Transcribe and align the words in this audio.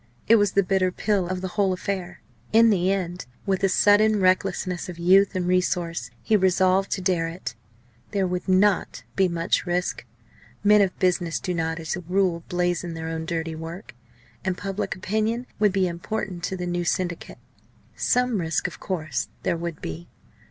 It 0.27 0.37
was 0.37 0.53
the 0.53 0.63
bitter 0.63 0.91
pill 0.91 1.27
of 1.27 1.41
the 1.41 1.49
whole 1.49 1.73
affair. 1.73 2.21
In 2.51 2.71
the 2.71 2.91
end, 2.91 3.27
with 3.45 3.63
a 3.63 3.69
sudden 3.69 4.19
recklessness 4.19 4.89
of 4.89 4.97
youth 4.97 5.35
and 5.35 5.47
resource, 5.47 6.09
he 6.23 6.35
resolved 6.35 6.89
to 6.93 7.01
dare 7.01 7.27
it. 7.27 7.53
There 8.09 8.25
would 8.25 8.49
not 8.49 9.03
be 9.15 9.27
much 9.27 9.67
risk. 9.67 10.03
Men 10.63 10.81
of 10.81 10.97
business 10.97 11.39
do 11.39 11.53
not 11.53 11.79
as 11.79 11.95
a 11.95 11.99
rule 12.01 12.43
blazon 12.49 12.95
their 12.95 13.09
own 13.09 13.27
dirty 13.27 13.53
work, 13.53 13.93
and 14.43 14.57
public 14.57 14.95
opinion 14.95 15.45
would 15.59 15.71
be 15.71 15.87
important 15.87 16.43
to 16.45 16.57
the 16.57 16.65
new 16.65 16.83
Syndicate. 16.83 17.37
Some 17.95 18.41
risk, 18.41 18.65
of 18.65 18.79
course, 18.79 19.27
there 19.43 19.55
would 19.55 19.83
be. 19.83 20.09